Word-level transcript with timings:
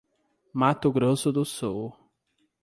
Mato 0.51 0.91
Grosso 0.91 1.31
do 1.31 1.43
Sul 1.45 1.91